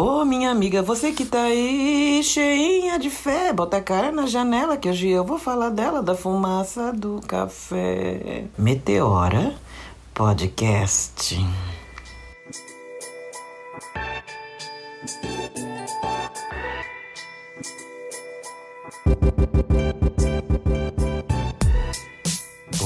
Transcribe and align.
Ô, 0.00 0.24
minha 0.24 0.52
amiga, 0.52 0.80
você 0.80 1.10
que 1.10 1.24
tá 1.24 1.42
aí 1.42 2.22
cheinha 2.22 3.00
de 3.00 3.10
fé, 3.10 3.52
bota 3.52 3.78
a 3.78 3.80
cara 3.80 4.12
na 4.12 4.26
janela 4.28 4.76
que 4.76 4.88
hoje 4.88 5.08
eu 5.08 5.24
vou 5.24 5.40
falar 5.40 5.70
dela, 5.70 6.00
da 6.00 6.14
fumaça 6.14 6.92
do 6.92 7.20
café. 7.26 8.44
Meteora 8.56 9.56
Podcast. 10.14 11.44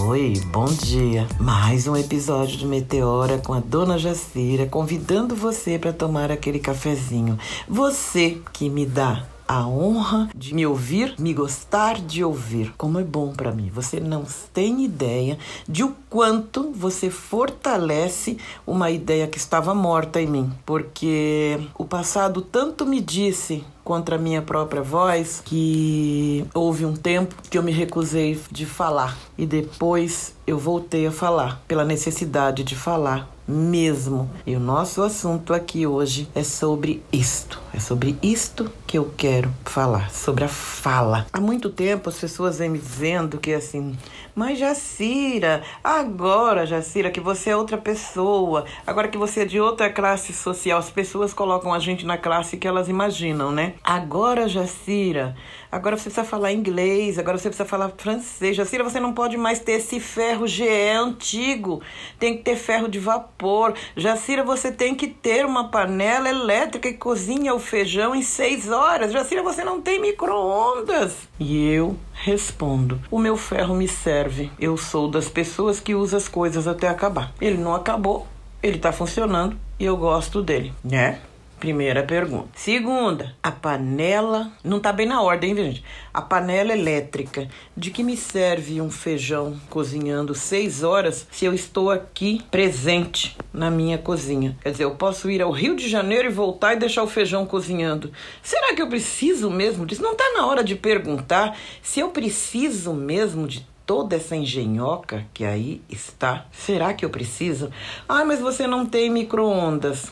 Oi, 0.05 0.35
bom 0.47 0.65
dia. 0.65 1.29
Mais 1.39 1.87
um 1.87 1.97
episódio 1.97 2.59
de 2.59 2.67
Meteora 2.67 3.39
com 3.39 3.55
a 3.55 3.61
Dona 3.61 3.97
Jacira, 3.97 4.67
convidando 4.67 5.37
você 5.37 5.79
para 5.79 5.93
tomar 5.93 6.29
aquele 6.29 6.59
cafezinho. 6.59 7.39
Você 7.69 8.43
que 8.53 8.69
me 8.69 8.85
dá 8.85 9.25
a 9.47 9.65
honra 9.67 10.29
de 10.35 10.55
me 10.55 10.67
ouvir, 10.67 11.15
me 11.21 11.33
gostar 11.33 12.01
de 12.01 12.25
ouvir. 12.25 12.75
Como 12.77 12.99
é 12.99 13.05
bom 13.05 13.33
para 13.33 13.53
mim. 13.53 13.71
Você 13.73 14.01
não 14.01 14.25
tem 14.53 14.85
ideia 14.85 15.39
de 15.69 15.85
o 15.85 15.95
quanto 16.11 16.73
você 16.73 17.09
fortalece 17.09 18.39
uma 18.67 18.91
ideia 18.91 19.29
que 19.29 19.39
estava 19.39 19.73
morta 19.73 20.21
em 20.21 20.27
mim, 20.27 20.53
porque 20.67 21.61
o 21.79 21.85
passado 21.85 22.43
tanto 22.43 22.85
me 22.85 23.01
disse 23.01 23.65
contra 23.93 24.17
a 24.17 24.19
minha 24.19 24.41
própria 24.41 24.81
voz 24.81 25.43
que 25.45 26.47
houve 26.55 26.87
um 26.87 26.95
tempo 26.95 27.35
que 27.51 27.59
eu 27.59 27.63
me 27.63 27.71
recusei 27.71 28.41
de 28.51 28.65
falar 28.65 29.19
e 29.37 29.45
depois 29.45 30.35
eu 30.47 30.59
voltei 30.59 31.07
a 31.07 31.13
falar 31.13 31.63
pela 31.69 31.85
necessidade 31.85 32.65
de 32.65 32.75
falar 32.75 33.29
mesmo. 33.47 34.31
E 34.47 34.57
o 34.57 34.61
nosso 34.61 35.03
assunto 35.03 35.53
aqui 35.53 35.87
hoje 35.87 36.27
é 36.35 36.43
sobre 36.43 37.03
isto. 37.13 37.61
É 37.75 37.79
sobre 37.79 38.17
isto 38.23 38.71
que 38.87 38.97
eu 38.97 39.13
quero 39.17 39.53
falar, 39.65 40.11
sobre 40.11 40.45
a 40.45 40.49
fala. 40.49 41.27
Há 41.31 41.41
muito 41.41 41.69
tempo 41.69 42.09
as 42.09 42.19
pessoas 42.19 42.59
vêm 42.59 42.71
me 42.71 42.79
dizendo 42.79 43.39
que 43.39 43.53
assim, 43.53 43.97
mas 44.35 44.59
Jacira, 44.59 45.63
agora, 45.85 46.65
Jacira, 46.65 47.11
que 47.11 47.21
você 47.21 47.51
é 47.51 47.57
outra 47.57 47.77
pessoa, 47.77 48.65
agora 48.87 49.09
que 49.09 49.19
você 49.19 49.41
é 49.41 49.45
de 49.45 49.61
outra 49.61 49.91
classe 49.91 50.33
social, 50.33 50.79
as 50.79 50.91
pessoas 50.91 51.35
colocam 51.35 51.73
a 51.73 51.79
gente 51.79 52.07
na 52.07 52.17
classe 52.17 52.57
que 52.57 52.67
elas 52.67 52.89
imaginam, 52.89 53.53
né? 53.53 53.75
Agora, 53.85 54.49
Jacira, 54.49 55.37
agora 55.71 55.97
você 55.97 56.05
precisa 56.05 56.25
falar 56.25 56.51
inglês, 56.51 57.19
agora 57.19 57.37
você 57.37 57.49
precisa 57.49 57.69
falar 57.69 57.91
francês. 57.97 58.57
Jacira, 58.57 58.83
você 58.83 58.99
não 58.99 59.13
pode 59.13 59.37
mais 59.37 59.59
ter 59.59 59.73
esse 59.73 60.01
ferro 60.01 60.47
GE 60.47 60.91
antigo, 60.97 61.83
tem 62.19 62.37
que 62.37 62.43
ter 62.43 62.57
ferro 62.57 62.89
de 62.89 62.99
vapor. 62.99 63.75
Jacira, 63.95 64.43
você 64.43 64.73
tem 64.73 64.95
que 64.95 65.09
ter 65.09 65.45
uma 65.45 65.69
panela 65.69 66.29
elétrica 66.29 66.91
que 66.91 66.99
cozinha 66.99 67.55
o 67.55 67.59
feijão 67.59 68.15
em 68.15 68.23
seis 68.23 68.71
horas. 68.71 69.13
Jacira, 69.13 69.43
você 69.43 69.63
não 69.63 69.81
tem 69.81 70.01
micro-ondas. 70.01 71.29
E 71.39 71.69
eu 71.69 71.97
respondo: 72.23 73.01
o 73.11 73.19
meu 73.19 73.37
ferro 73.37 73.75
me 73.75 73.89
serve. 73.89 74.51
Eu 74.59 74.77
sou 74.77 75.11
das 75.11 75.29
pessoas 75.29 75.81
que 75.81 75.95
usa 75.95 76.17
as 76.17 76.29
coisas 76.29 76.67
até 76.67 76.89
acabar. 76.89 77.33
Ele 77.41 77.59
não 77.59 77.75
acabou, 77.75 78.27
ele 78.63 78.79
tá 78.79 78.93
funcionando 78.93 79.57
e 79.79 79.85
eu 79.85 79.97
gosto 79.97 80.41
dele, 80.41 80.73
né? 80.85 81.21
Primeira 81.63 82.03
pergunta. 82.03 82.49
Segunda, 82.57 83.37
a 83.41 83.53
panela. 83.53 84.51
Não 84.65 84.81
tá 84.81 84.93
bem 84.93 85.07
na 85.07 85.23
ordem, 85.23 85.51
hein, 85.51 85.57
gente? 85.57 85.85
A 86.13 86.21
panela 86.21 86.73
elétrica. 86.73 87.47
De 87.77 87.93
que 87.93 88.03
me 88.03 88.17
serve 88.17 88.81
um 88.81 88.91
feijão 88.91 89.57
cozinhando 89.71 90.35
seis 90.35 90.83
horas 90.83 91.25
se 91.31 91.45
eu 91.45 91.55
estou 91.55 91.89
aqui 91.89 92.43
presente 92.51 93.37
na 93.53 93.71
minha 93.71 93.97
cozinha? 93.97 94.59
Quer 94.61 94.73
dizer, 94.73 94.83
eu 94.83 94.97
posso 94.97 95.31
ir 95.31 95.41
ao 95.41 95.53
Rio 95.53 95.77
de 95.77 95.89
Janeiro 95.89 96.27
e 96.27 96.33
voltar 96.33 96.73
e 96.73 96.81
deixar 96.81 97.05
o 97.05 97.07
feijão 97.07 97.47
cozinhando. 97.47 98.11
Será 98.43 98.75
que 98.75 98.83
eu 98.83 98.89
preciso 98.89 99.49
mesmo 99.49 99.87
disso? 99.87 100.03
Não 100.03 100.17
tá 100.17 100.33
na 100.35 100.45
hora 100.45 100.65
de 100.65 100.75
perguntar 100.75 101.57
se 101.81 102.01
eu 102.01 102.09
preciso 102.09 102.93
mesmo 102.93 103.47
de 103.47 103.65
toda 103.87 104.17
essa 104.17 104.35
engenhoca 104.35 105.25
que 105.33 105.45
aí 105.45 105.81
está. 105.89 106.47
Será 106.51 106.93
que 106.93 107.05
eu 107.05 107.11
preciso? 107.11 107.71
Ah, 108.09 108.25
mas 108.25 108.41
você 108.41 108.67
não 108.67 108.85
tem 108.85 109.09
micro-ondas. 109.09 110.11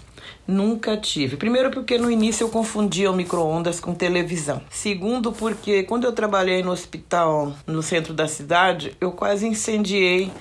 Nunca 0.51 0.97
tive. 0.97 1.37
Primeiro, 1.37 1.71
porque 1.71 1.97
no 1.97 2.11
início 2.11 2.45
eu 2.45 2.49
confundia 2.49 3.09
o 3.09 3.15
micro-ondas 3.15 3.79
com 3.79 3.95
televisão. 3.95 4.61
Segundo, 4.69 5.31
porque 5.31 5.85
quando 5.85 6.05
eu 6.05 6.13
trabalhei 6.13 6.61
no 6.61 6.73
hospital 6.73 7.53
no 7.65 7.83
centro 7.85 8.13
da 8.13 8.27
cidade, 8.27 8.97
eu 9.01 9.13
quase 9.13 9.47
incendiei 9.47 10.33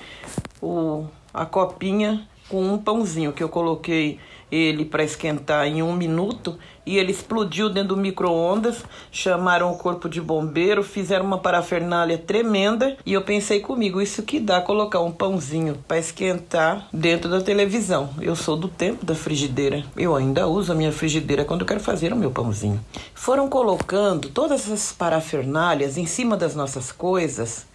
o, 0.60 1.06
a 1.32 1.46
copinha 1.46 2.26
com 2.48 2.60
um 2.60 2.76
pãozinho 2.76 3.32
que 3.32 3.42
eu 3.42 3.48
coloquei 3.48 4.18
ele 4.50 4.84
para 4.84 5.04
esquentar 5.04 5.66
em 5.66 5.82
um 5.82 5.94
minuto 5.94 6.58
e 6.84 6.98
ele 6.98 7.12
explodiu 7.12 7.68
dentro 7.68 7.90
do 7.90 7.96
micro-ondas. 7.96 8.84
Chamaram 9.12 9.70
o 9.70 9.76
corpo 9.76 10.08
de 10.08 10.20
bombeiro, 10.20 10.82
fizeram 10.82 11.24
uma 11.24 11.38
parafernália 11.38 12.18
tremenda 12.18 12.96
e 13.06 13.12
eu 13.12 13.22
pensei 13.22 13.60
comigo: 13.60 14.00
isso 14.00 14.22
que 14.22 14.40
dá 14.40 14.60
colocar 14.60 15.00
um 15.00 15.12
pãozinho 15.12 15.78
para 15.86 15.98
esquentar 15.98 16.88
dentro 16.92 17.30
da 17.30 17.40
televisão. 17.40 18.10
Eu 18.20 18.34
sou 18.34 18.56
do 18.56 18.68
tempo 18.68 19.04
da 19.04 19.14
frigideira, 19.14 19.84
eu 19.96 20.14
ainda 20.16 20.46
uso 20.46 20.72
a 20.72 20.74
minha 20.74 20.92
frigideira 20.92 21.44
quando 21.44 21.60
eu 21.60 21.66
quero 21.66 21.80
fazer 21.80 22.12
o 22.12 22.16
meu 22.16 22.30
pãozinho. 22.30 22.80
Foram 23.14 23.48
colocando 23.48 24.28
todas 24.28 24.62
essas 24.62 24.92
parafernálias 24.92 25.96
em 25.96 26.06
cima 26.06 26.36
das 26.36 26.54
nossas 26.54 26.90
coisas 26.90 27.69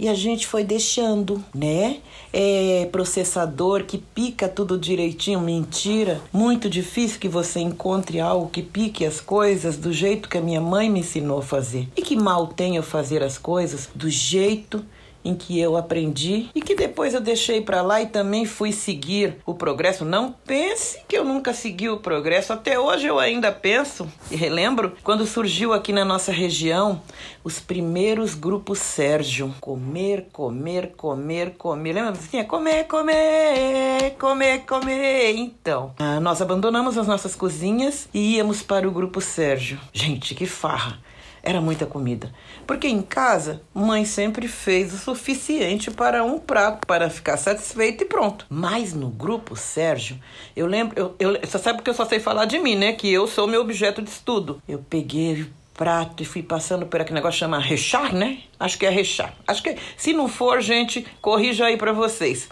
e 0.00 0.08
a 0.08 0.14
gente 0.14 0.46
foi 0.46 0.64
deixando, 0.64 1.44
né? 1.54 1.98
É 2.32 2.88
processador 2.90 3.84
que 3.84 3.98
pica 3.98 4.48
tudo 4.48 4.78
direitinho, 4.78 5.38
mentira. 5.38 6.22
Muito 6.32 6.70
difícil 6.70 7.20
que 7.20 7.28
você 7.28 7.60
encontre 7.60 8.18
algo 8.18 8.48
que 8.48 8.62
pique 8.62 9.04
as 9.04 9.20
coisas 9.20 9.76
do 9.76 9.92
jeito 9.92 10.26
que 10.26 10.38
a 10.38 10.40
minha 10.40 10.60
mãe 10.60 10.88
me 10.88 11.00
ensinou 11.00 11.40
a 11.40 11.42
fazer. 11.42 11.86
E 11.94 12.00
que 12.00 12.16
mal 12.16 12.46
tem 12.46 12.76
eu 12.76 12.82
fazer 12.82 13.22
as 13.22 13.36
coisas 13.36 13.90
do 13.94 14.08
jeito 14.08 14.82
em 15.24 15.34
que 15.34 15.58
eu 15.58 15.76
aprendi 15.76 16.48
e 16.54 16.60
que 16.60 16.74
depois 16.74 17.14
eu 17.14 17.20
deixei 17.20 17.60
para 17.60 17.82
lá 17.82 18.00
e 18.00 18.06
também 18.06 18.44
fui 18.44 18.72
seguir 18.72 19.36
o 19.46 19.54
progresso. 19.54 20.04
Não 20.04 20.32
pense 20.46 21.00
que 21.08 21.16
eu 21.16 21.24
nunca 21.24 21.52
segui 21.52 21.88
o 21.88 21.98
progresso, 21.98 22.52
até 22.52 22.78
hoje 22.78 23.06
eu 23.06 23.18
ainda 23.18 23.52
penso 23.52 24.08
e 24.30 24.36
relembro 24.36 24.94
quando 25.02 25.26
surgiu 25.26 25.72
aqui 25.72 25.92
na 25.92 26.04
nossa 26.04 26.32
região 26.32 27.00
os 27.42 27.58
primeiros 27.58 28.34
grupos 28.34 28.78
Sérgio. 28.78 29.54
Comer, 29.60 30.28
comer, 30.32 30.92
comer, 30.96 31.54
comer. 31.56 31.92
Lembra? 31.92 32.20
Tinha 32.30 32.44
comer, 32.44 32.84
comer, 32.84 34.16
comer, 34.18 34.58
comer. 34.60 35.34
Então, 35.36 35.94
ah, 35.98 36.20
nós 36.20 36.42
abandonamos 36.42 36.98
as 36.98 37.06
nossas 37.06 37.34
cozinhas 37.34 38.08
e 38.12 38.36
íamos 38.36 38.62
para 38.62 38.86
o 38.86 38.90
grupo 38.90 39.20
Sérgio. 39.20 39.78
Gente, 39.92 40.34
que 40.34 40.46
farra! 40.46 40.98
Era 41.42 41.60
muita 41.60 41.86
comida. 41.86 42.32
Porque 42.66 42.86
em 42.86 43.02
casa, 43.02 43.62
mãe 43.72 44.04
sempre 44.04 44.46
fez 44.46 44.92
o 44.92 44.98
suficiente 44.98 45.90
para 45.90 46.22
um 46.22 46.38
prato, 46.38 46.86
para 46.86 47.08
ficar 47.08 47.36
satisfeito 47.36 48.04
e 48.04 48.06
pronto. 48.06 48.46
Mas 48.48 48.92
no 48.92 49.08
grupo, 49.08 49.56
Sérgio, 49.56 50.18
eu 50.54 50.66
lembro. 50.66 50.98
Eu, 50.98 51.14
eu, 51.18 51.40
você 51.40 51.58
sabe 51.58 51.82
que 51.82 51.90
eu 51.90 51.94
só 51.94 52.04
sei 52.04 52.20
falar 52.20 52.44
de 52.44 52.58
mim, 52.58 52.76
né? 52.76 52.92
Que 52.92 53.10
eu 53.10 53.26
sou 53.26 53.46
meu 53.46 53.60
objeto 53.60 54.02
de 54.02 54.10
estudo. 54.10 54.62
Eu 54.68 54.78
peguei 54.78 55.42
o 55.42 55.50
prato 55.74 56.22
e 56.22 56.26
fui 56.26 56.42
passando 56.42 56.84
por 56.84 57.00
aquele 57.00 57.14
negócio 57.14 57.38
que 57.38 57.40
chama 57.40 57.58
rechar, 57.58 58.12
né? 58.12 58.40
Acho 58.58 58.78
que 58.78 58.84
é 58.84 58.90
rechar. 58.90 59.34
Acho 59.46 59.62
que 59.62 59.76
se 59.96 60.12
não 60.12 60.28
for, 60.28 60.60
gente, 60.60 61.06
corrija 61.22 61.64
aí 61.64 61.78
para 61.78 61.92
vocês. 61.92 62.50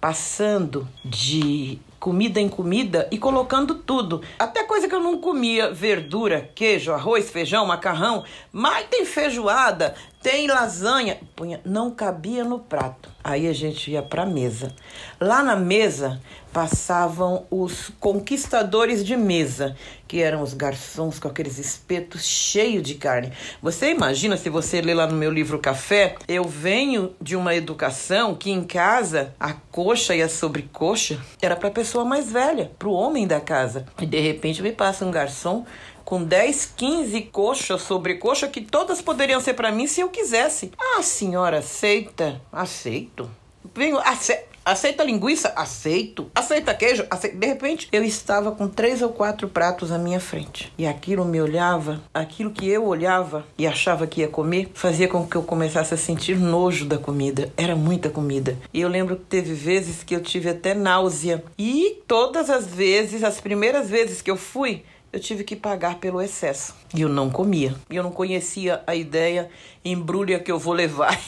Passando 0.00 0.88
de 1.04 1.78
comida 2.00 2.40
em 2.40 2.48
comida 2.48 3.06
e 3.12 3.18
colocando 3.18 3.74
tudo. 3.74 4.22
Até 4.38 4.64
coisa 4.64 4.88
que 4.88 4.94
eu 4.94 5.00
não 5.00 5.18
comia, 5.18 5.70
verdura, 5.70 6.50
queijo, 6.54 6.92
arroz, 6.92 7.30
feijão, 7.30 7.66
macarrão, 7.66 8.24
mas 8.50 8.86
tem 8.88 9.04
feijoada, 9.04 9.94
tem 10.22 10.46
lasanha, 10.46 11.18
punha, 11.34 11.60
não 11.64 11.90
cabia 11.90 12.44
no 12.44 12.58
prato. 12.58 13.08
Aí 13.24 13.48
a 13.48 13.52
gente 13.52 13.90
ia 13.90 14.02
para 14.02 14.26
mesa. 14.26 14.74
Lá 15.18 15.42
na 15.42 15.56
mesa 15.56 16.20
passavam 16.52 17.46
os 17.50 17.90
conquistadores 18.00 19.04
de 19.04 19.16
mesa, 19.16 19.76
que 20.06 20.20
eram 20.20 20.42
os 20.42 20.52
garçons 20.52 21.18
com 21.18 21.28
aqueles 21.28 21.58
espetos 21.58 22.24
cheios 22.24 22.82
de 22.82 22.96
carne. 22.96 23.32
Você 23.62 23.90
imagina 23.90 24.36
se 24.36 24.50
você 24.50 24.80
ler 24.80 24.94
lá 24.94 25.06
no 25.06 25.16
meu 25.16 25.30
livro 25.30 25.58
Café, 25.58 26.16
eu 26.28 26.44
venho 26.44 27.14
de 27.20 27.36
uma 27.36 27.54
educação 27.54 28.34
que 28.34 28.50
em 28.50 28.64
casa 28.64 29.34
a 29.40 29.52
coxa 29.52 30.14
e 30.14 30.22
a 30.22 30.28
sobrecoxa 30.28 31.18
era 31.40 31.56
para 31.56 31.70
pessoa 31.70 32.04
mais 32.04 32.30
velha, 32.30 32.70
para 32.78 32.88
o 32.88 32.92
homem 32.92 33.26
da 33.26 33.40
casa. 33.40 33.86
E 34.00 34.04
de 34.04 34.20
repente 34.20 34.62
me 34.62 34.72
passa 34.72 35.04
um 35.04 35.10
garçom 35.10 35.64
com 36.10 36.24
10, 36.24 36.72
15 36.76 37.20
coxas 37.30 37.82
sobre 37.82 38.16
coxa 38.16 38.48
que 38.48 38.60
todas 38.60 39.00
poderiam 39.00 39.40
ser 39.40 39.54
para 39.54 39.70
mim 39.70 39.86
se 39.86 40.00
eu 40.00 40.08
quisesse. 40.08 40.72
Ah, 40.76 41.04
senhora, 41.04 41.58
aceita? 41.58 42.40
Aceito. 42.50 43.30
Venho, 43.72 43.96
ace 44.00 44.36
aceita 44.64 45.04
linguiça? 45.04 45.52
Aceito. 45.54 46.28
Aceita 46.34 46.74
queijo? 46.74 47.06
Aceito. 47.08 47.36
De 47.36 47.46
repente, 47.46 47.88
eu 47.92 48.02
estava 48.02 48.50
com 48.50 48.66
três 48.66 49.02
ou 49.02 49.10
quatro 49.10 49.48
pratos 49.48 49.92
à 49.92 49.98
minha 49.98 50.18
frente. 50.18 50.72
E 50.76 50.84
aquilo 50.84 51.24
me 51.24 51.40
olhava, 51.40 52.00
aquilo 52.12 52.50
que 52.50 52.68
eu 52.68 52.86
olhava 52.86 53.46
e 53.56 53.64
achava 53.64 54.04
que 54.04 54.22
ia 54.22 54.28
comer, 54.28 54.68
fazia 54.74 55.06
com 55.06 55.24
que 55.24 55.36
eu 55.36 55.44
começasse 55.44 55.94
a 55.94 55.96
sentir 55.96 56.36
nojo 56.36 56.86
da 56.86 56.98
comida. 56.98 57.52
Era 57.56 57.76
muita 57.76 58.10
comida. 58.10 58.58
E 58.74 58.80
eu 58.80 58.88
lembro 58.88 59.14
que 59.14 59.26
teve 59.26 59.54
vezes 59.54 60.02
que 60.02 60.16
eu 60.16 60.20
tive 60.20 60.48
até 60.48 60.74
náusea. 60.74 61.44
E 61.56 62.02
todas 62.08 62.50
as 62.50 62.66
vezes, 62.66 63.22
as 63.22 63.40
primeiras 63.40 63.88
vezes 63.88 64.20
que 64.20 64.30
eu 64.30 64.36
fui, 64.36 64.82
eu 65.12 65.18
tive 65.20 65.44
que 65.44 65.56
pagar 65.56 65.98
pelo 65.98 66.20
excesso. 66.20 66.74
E 66.94 67.00
eu 67.00 67.08
não 67.08 67.30
comia. 67.30 67.74
E 67.90 67.96
eu 67.96 68.02
não 68.02 68.12
conhecia 68.12 68.82
a 68.86 68.94
ideia 68.94 69.50
embrulha 69.84 70.38
que 70.38 70.50
eu 70.50 70.58
vou 70.58 70.72
levar. 70.72 71.18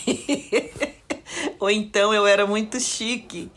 Ou 1.58 1.70
então 1.70 2.12
eu 2.12 2.26
era 2.26 2.46
muito 2.46 2.78
chique 2.80 3.50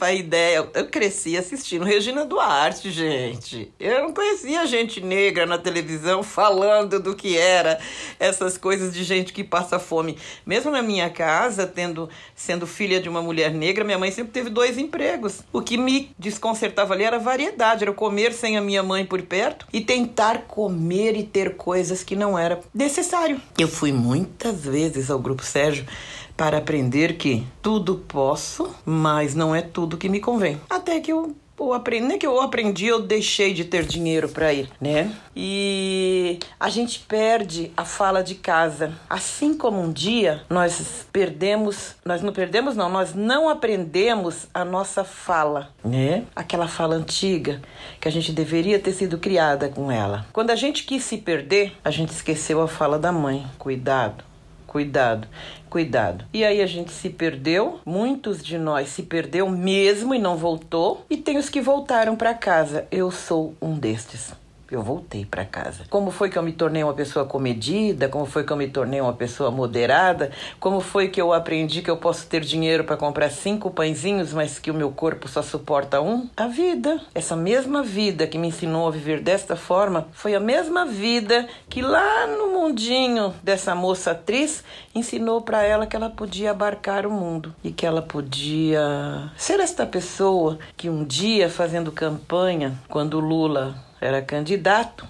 a 0.00 0.12
ideia. 0.12 0.68
Eu 0.74 0.86
cresci 0.88 1.36
assistindo 1.36 1.84
Regina 1.84 2.24
Duarte, 2.24 2.90
gente. 2.90 3.72
Eu 3.78 4.02
não 4.02 4.12
conhecia 4.12 4.66
gente 4.66 5.00
negra 5.00 5.46
na 5.46 5.58
televisão 5.58 6.22
falando 6.22 7.00
do 7.00 7.14
que 7.14 7.36
era 7.36 7.78
essas 8.18 8.58
coisas 8.58 8.92
de 8.92 9.04
gente 9.04 9.32
que 9.32 9.44
passa 9.44 9.78
fome. 9.78 10.18
Mesmo 10.44 10.70
na 10.70 10.82
minha 10.82 11.08
casa, 11.10 11.66
tendo 11.66 12.08
sendo 12.34 12.66
filha 12.66 13.00
de 13.00 13.08
uma 13.08 13.22
mulher 13.22 13.52
negra, 13.52 13.84
minha 13.84 13.98
mãe 13.98 14.10
sempre 14.10 14.32
teve 14.32 14.50
dois 14.50 14.78
empregos. 14.78 15.42
O 15.52 15.62
que 15.62 15.76
me 15.76 16.10
desconcertava 16.18 16.94
ali 16.94 17.04
era 17.04 17.16
a 17.16 17.20
variedade, 17.20 17.84
era 17.84 17.92
comer 17.92 18.32
sem 18.32 18.56
a 18.56 18.60
minha 18.60 18.82
mãe 18.82 19.04
por 19.04 19.22
perto 19.22 19.66
e 19.72 19.80
tentar 19.80 20.42
comer 20.42 21.16
e 21.16 21.22
ter 21.22 21.56
coisas 21.56 22.02
que 22.02 22.16
não 22.16 22.38
era 22.38 22.60
necessário. 22.74 23.40
Eu 23.58 23.68
fui 23.68 23.92
muitas 23.92 24.64
vezes 24.64 25.10
ao 25.10 25.18
grupo 25.18 25.44
Sérgio 25.44 25.86
para 26.36 26.58
aprender 26.58 27.16
que 27.16 27.46
tudo 27.62 27.96
posso, 27.96 28.74
mas 28.84 29.34
não 29.34 29.54
é 29.54 29.62
tudo 29.62 29.96
que 29.96 30.08
me 30.08 30.20
convém. 30.20 30.60
Até 30.68 31.00
que 31.00 31.12
eu 31.12 31.34
eu 31.58 31.72
aprendi, 31.72 32.06
nem 32.06 32.18
que 32.18 32.26
eu 32.26 32.40
aprendi, 32.40 32.86
eu 32.86 33.00
deixei 33.00 33.54
de 33.54 33.64
ter 33.64 33.84
dinheiro 33.84 34.28
para 34.28 34.52
ir, 34.52 34.68
né? 34.80 35.14
E 35.34 36.38
a 36.58 36.68
gente 36.68 37.00
perde 37.00 37.70
a 37.76 37.84
fala 37.84 38.22
de 38.22 38.34
casa. 38.34 38.92
Assim 39.08 39.56
como 39.56 39.80
um 39.80 39.92
dia 39.92 40.42
nós 40.50 41.06
perdemos, 41.12 41.94
nós 42.04 42.22
não 42.22 42.32
perdemos 42.32 42.76
não, 42.76 42.90
nós 42.90 43.14
não 43.14 43.48
aprendemos 43.48 44.46
a 44.52 44.64
nossa 44.64 45.04
fala, 45.04 45.70
né? 45.84 46.24
Aquela 46.34 46.66
fala 46.66 46.96
antiga 46.96 47.62
que 48.00 48.08
a 48.08 48.12
gente 48.12 48.32
deveria 48.32 48.78
ter 48.78 48.92
sido 48.92 49.18
criada 49.18 49.68
com 49.68 49.90
ela. 49.90 50.26
Quando 50.32 50.50
a 50.50 50.56
gente 50.56 50.84
quis 50.84 51.04
se 51.04 51.18
perder, 51.18 51.72
a 51.84 51.90
gente 51.90 52.10
esqueceu 52.10 52.60
a 52.60 52.68
fala 52.68 52.98
da 52.98 53.12
mãe. 53.12 53.46
Cuidado 53.58 54.33
cuidado, 54.74 55.28
cuidado. 55.70 56.24
E 56.32 56.44
aí 56.44 56.60
a 56.60 56.66
gente 56.66 56.90
se 56.90 57.08
perdeu, 57.08 57.78
muitos 57.86 58.42
de 58.42 58.58
nós 58.58 58.88
se 58.88 59.04
perdeu 59.04 59.48
mesmo 59.48 60.12
e 60.12 60.18
não 60.18 60.36
voltou, 60.36 61.06
e 61.08 61.16
tem 61.16 61.38
os 61.38 61.48
que 61.48 61.60
voltaram 61.60 62.16
para 62.16 62.34
casa. 62.34 62.84
Eu 62.90 63.12
sou 63.12 63.54
um 63.62 63.78
destes 63.78 64.34
eu 64.74 64.82
voltei 64.82 65.24
para 65.24 65.44
casa. 65.44 65.84
Como 65.88 66.10
foi 66.10 66.28
que 66.28 66.38
eu 66.38 66.42
me 66.42 66.52
tornei 66.52 66.82
uma 66.82 66.94
pessoa 66.94 67.24
comedida? 67.24 68.08
Como 68.08 68.26
foi 68.26 68.44
que 68.44 68.52
eu 68.52 68.56
me 68.56 68.68
tornei 68.68 69.00
uma 69.00 69.12
pessoa 69.12 69.50
moderada? 69.50 70.30
Como 70.60 70.80
foi 70.80 71.08
que 71.08 71.20
eu 71.20 71.32
aprendi 71.32 71.82
que 71.82 71.90
eu 71.90 71.96
posso 71.96 72.26
ter 72.26 72.40
dinheiro 72.40 72.84
para 72.84 72.96
comprar 72.96 73.30
cinco 73.30 73.70
pãezinhos, 73.70 74.32
mas 74.32 74.58
que 74.58 74.70
o 74.70 74.74
meu 74.74 74.90
corpo 74.90 75.28
só 75.28 75.42
suporta 75.42 76.00
um? 76.00 76.28
A 76.36 76.46
vida. 76.46 77.00
Essa 77.14 77.36
mesma 77.36 77.82
vida 77.82 78.26
que 78.26 78.38
me 78.38 78.48
ensinou 78.48 78.88
a 78.88 78.90
viver 78.90 79.20
desta 79.20 79.56
forma 79.56 80.08
foi 80.12 80.34
a 80.34 80.40
mesma 80.40 80.84
vida 80.84 81.48
que 81.68 81.80
lá 81.80 82.26
no 82.26 82.52
mundinho 82.52 83.34
dessa 83.42 83.74
moça 83.74 84.12
atriz 84.12 84.64
ensinou 84.94 85.42
para 85.42 85.62
ela 85.62 85.86
que 85.86 85.96
ela 85.96 86.10
podia 86.10 86.50
abarcar 86.50 87.06
o 87.06 87.10
mundo 87.10 87.54
e 87.62 87.70
que 87.70 87.86
ela 87.86 88.02
podia 88.02 89.30
ser 89.36 89.60
esta 89.60 89.86
pessoa 89.86 90.58
que 90.76 90.88
um 90.88 91.04
dia 91.04 91.48
fazendo 91.48 91.92
campanha, 91.92 92.78
quando 92.88 93.20
Lula 93.20 93.74
era 94.04 94.20
candidato, 94.20 95.08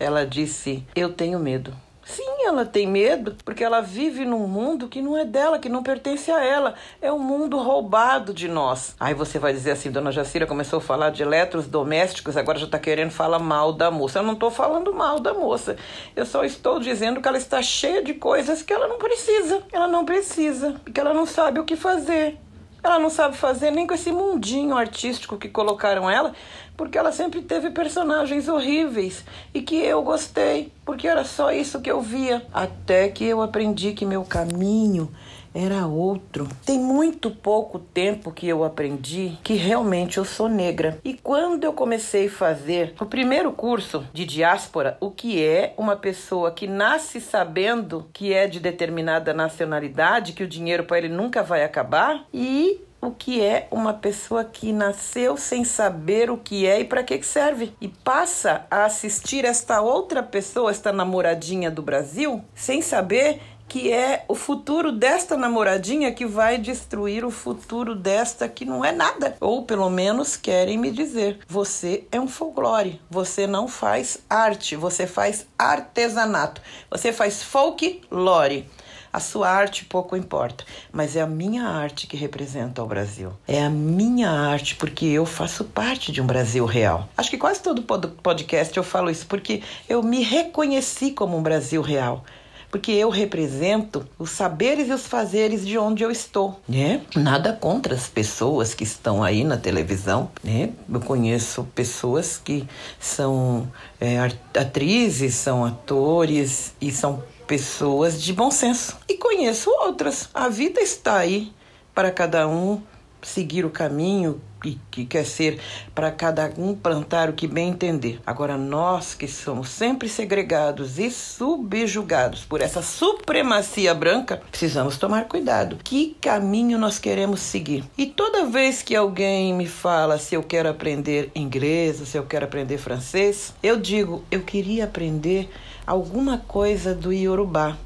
ela 0.00 0.26
disse: 0.26 0.84
Eu 0.96 1.12
tenho 1.12 1.38
medo. 1.38 1.72
Sim, 2.04 2.44
ela 2.44 2.66
tem 2.66 2.84
medo, 2.88 3.36
porque 3.44 3.62
ela 3.62 3.80
vive 3.80 4.24
num 4.24 4.48
mundo 4.48 4.88
que 4.88 5.00
não 5.00 5.16
é 5.16 5.24
dela, 5.24 5.60
que 5.60 5.68
não 5.68 5.84
pertence 5.84 6.28
a 6.32 6.44
ela. 6.44 6.74
É 7.00 7.12
um 7.12 7.20
mundo 7.20 7.56
roubado 7.58 8.34
de 8.34 8.48
nós. 8.48 8.96
Aí 8.98 9.14
você 9.14 9.38
vai 9.38 9.52
dizer 9.52 9.70
assim: 9.70 9.92
Dona 9.92 10.10
Jacira 10.10 10.44
começou 10.44 10.78
a 10.78 10.82
falar 10.82 11.10
de 11.10 11.22
eletrodomésticos, 11.22 12.36
agora 12.36 12.58
já 12.58 12.66
está 12.66 12.80
querendo 12.80 13.12
falar 13.12 13.38
mal 13.38 13.72
da 13.72 13.92
moça. 13.92 14.18
Eu 14.18 14.24
não 14.24 14.32
estou 14.32 14.50
falando 14.50 14.92
mal 14.92 15.20
da 15.20 15.32
moça. 15.32 15.76
Eu 16.16 16.26
só 16.26 16.44
estou 16.44 16.80
dizendo 16.80 17.20
que 17.22 17.28
ela 17.28 17.38
está 17.38 17.62
cheia 17.62 18.02
de 18.02 18.14
coisas 18.14 18.60
que 18.60 18.72
ela 18.72 18.88
não 18.88 18.98
precisa. 18.98 19.62
Ela 19.72 19.86
não 19.86 20.04
precisa, 20.04 20.80
porque 20.82 20.98
ela 20.98 21.14
não 21.14 21.26
sabe 21.26 21.60
o 21.60 21.64
que 21.64 21.76
fazer. 21.76 22.40
Ela 22.82 22.98
não 22.98 23.10
sabe 23.10 23.36
fazer 23.36 23.70
nem 23.70 23.86
com 23.86 23.94
esse 23.94 24.10
mundinho 24.10 24.76
artístico 24.76 25.36
que 25.36 25.48
colocaram 25.48 26.10
ela, 26.10 26.32
porque 26.76 26.98
ela 26.98 27.12
sempre 27.12 27.40
teve 27.40 27.70
personagens 27.70 28.48
horríveis 28.48 29.24
e 29.54 29.62
que 29.62 29.76
eu 29.76 30.02
gostei, 30.02 30.72
porque 30.84 31.06
era 31.06 31.24
só 31.24 31.52
isso 31.52 31.80
que 31.80 31.90
eu 31.90 32.00
via. 32.00 32.44
Até 32.52 33.08
que 33.08 33.24
eu 33.24 33.40
aprendi 33.40 33.92
que 33.92 34.04
meu 34.04 34.24
caminho 34.24 35.12
era 35.54 35.86
outro. 35.86 36.48
Tem 36.64 36.78
muito 36.78 37.30
pouco 37.30 37.78
tempo 37.78 38.32
que 38.32 38.48
eu 38.48 38.64
aprendi 38.64 39.38
que 39.42 39.54
realmente 39.54 40.18
eu 40.18 40.24
sou 40.24 40.48
negra. 40.48 40.98
E 41.04 41.14
quando 41.14 41.64
eu 41.64 41.72
comecei 41.72 42.26
a 42.26 42.30
fazer 42.30 42.94
o 43.00 43.06
primeiro 43.06 43.52
curso 43.52 44.04
de 44.12 44.24
diáspora, 44.24 44.96
o 45.00 45.10
que 45.10 45.42
é 45.42 45.74
uma 45.76 45.96
pessoa 45.96 46.50
que 46.50 46.66
nasce 46.66 47.20
sabendo 47.20 48.08
que 48.12 48.32
é 48.32 48.46
de 48.46 48.60
determinada 48.60 49.32
nacionalidade, 49.32 50.32
que 50.32 50.44
o 50.44 50.48
dinheiro 50.48 50.84
para 50.84 50.98
ele 50.98 51.08
nunca 51.08 51.42
vai 51.42 51.64
acabar, 51.64 52.24
e 52.32 52.80
o 53.02 53.10
que 53.10 53.42
é 53.42 53.66
uma 53.68 53.92
pessoa 53.92 54.44
que 54.44 54.72
nasceu 54.72 55.36
sem 55.36 55.64
saber 55.64 56.30
o 56.30 56.38
que 56.38 56.68
é 56.68 56.80
e 56.80 56.84
para 56.84 57.02
que 57.02 57.20
serve 57.24 57.72
e 57.80 57.88
passa 57.88 58.64
a 58.70 58.84
assistir 58.84 59.44
esta 59.44 59.80
outra 59.80 60.22
pessoa, 60.22 60.70
esta 60.70 60.92
namoradinha 60.92 61.68
do 61.68 61.82
Brasil, 61.82 62.44
sem 62.54 62.80
saber 62.80 63.40
que 63.68 63.92
é 63.92 64.24
o 64.28 64.34
futuro 64.34 64.92
desta 64.92 65.36
namoradinha 65.36 66.12
que 66.12 66.26
vai 66.26 66.58
destruir 66.58 67.24
o 67.24 67.30
futuro 67.30 67.94
desta 67.94 68.48
que 68.48 68.64
não 68.64 68.84
é 68.84 68.92
nada. 68.92 69.36
Ou 69.40 69.64
pelo 69.64 69.88
menos 69.88 70.36
querem 70.36 70.76
me 70.76 70.90
dizer: 70.90 71.38
você 71.48 72.06
é 72.12 72.20
um 72.20 72.28
folclore, 72.28 73.00
você 73.10 73.46
não 73.46 73.66
faz 73.66 74.18
arte, 74.28 74.76
você 74.76 75.06
faz 75.06 75.46
artesanato, 75.58 76.60
você 76.90 77.12
faz 77.12 77.42
folklore. 77.42 78.68
A 79.12 79.20
sua 79.20 79.50
arte 79.50 79.84
pouco 79.84 80.16
importa, 80.16 80.64
mas 80.90 81.16
é 81.16 81.20
a 81.20 81.26
minha 81.26 81.64
arte 81.64 82.06
que 82.06 82.16
representa 82.16 82.82
o 82.82 82.86
Brasil. 82.86 83.30
É 83.46 83.62
a 83.62 83.68
minha 83.68 84.30
arte 84.30 84.74
porque 84.76 85.04
eu 85.04 85.26
faço 85.26 85.64
parte 85.64 86.10
de 86.10 86.22
um 86.22 86.26
Brasil 86.26 86.64
real. 86.64 87.06
Acho 87.14 87.28
que 87.28 87.36
quase 87.36 87.60
todo 87.60 87.82
podcast 87.82 88.74
eu 88.74 88.82
falo 88.82 89.10
isso 89.10 89.26
porque 89.26 89.62
eu 89.86 90.02
me 90.02 90.22
reconheci 90.22 91.10
como 91.10 91.36
um 91.36 91.42
Brasil 91.42 91.82
real 91.82 92.24
porque 92.72 92.90
eu 92.90 93.10
represento 93.10 94.08
os 94.18 94.30
saberes 94.30 94.88
e 94.88 94.92
os 94.92 95.06
fazeres 95.06 95.64
de 95.64 95.76
onde 95.76 96.02
eu 96.02 96.10
estou, 96.10 96.58
né? 96.66 97.02
Nada 97.14 97.52
contra 97.52 97.94
as 97.94 98.08
pessoas 98.08 98.72
que 98.72 98.82
estão 98.82 99.22
aí 99.22 99.44
na 99.44 99.58
televisão, 99.58 100.30
né? 100.42 100.70
Eu 100.90 101.00
conheço 101.00 101.64
pessoas 101.74 102.40
que 102.42 102.66
são 102.98 103.70
é, 104.00 104.18
atrizes, 104.58 105.34
são 105.34 105.66
atores 105.66 106.72
e 106.80 106.90
são 106.90 107.22
pessoas 107.46 108.20
de 108.22 108.32
bom 108.32 108.50
senso. 108.50 108.96
E 109.06 109.18
conheço 109.18 109.68
outras. 109.68 110.30
A 110.32 110.48
vida 110.48 110.80
está 110.80 111.18
aí 111.18 111.52
para 111.94 112.10
cada 112.10 112.48
um 112.48 112.80
seguir 113.22 113.64
o 113.64 113.70
caminho 113.70 114.40
que, 114.62 114.78
que 114.90 115.04
quer 115.04 115.24
ser 115.24 115.58
para 115.94 116.10
cada 116.10 116.52
um 116.56 116.74
plantar 116.74 117.28
o 117.28 117.32
que 117.32 117.46
bem 117.46 117.70
entender. 117.70 118.20
Agora, 118.26 118.56
nós 118.56 119.14
que 119.14 119.26
somos 119.26 119.68
sempre 119.68 120.08
segregados 120.08 120.98
e 120.98 121.10
subjugados 121.10 122.44
por 122.44 122.60
essa 122.60 122.80
supremacia 122.80 123.94
branca, 123.94 124.40
precisamos 124.50 124.96
tomar 124.96 125.26
cuidado. 125.26 125.78
Que 125.82 126.16
caminho 126.20 126.78
nós 126.78 126.98
queremos 126.98 127.40
seguir? 127.40 127.84
E 127.98 128.06
toda 128.06 128.46
vez 128.46 128.82
que 128.82 128.94
alguém 128.94 129.52
me 129.52 129.66
fala 129.66 130.18
se 130.18 130.34
eu 130.34 130.42
quero 130.42 130.68
aprender 130.68 131.30
inglês, 131.34 131.96
se 131.96 132.16
eu 132.16 132.24
quero 132.24 132.44
aprender 132.44 132.78
francês, 132.78 133.52
eu 133.62 133.78
digo, 133.78 134.24
eu 134.30 134.42
queria 134.42 134.84
aprender 134.84 135.50
alguma 135.86 136.38
coisa 136.38 136.94
do 136.94 137.12
Yorubá. 137.12 137.76